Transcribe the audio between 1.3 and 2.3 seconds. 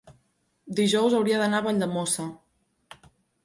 d'anar a Valldemossa.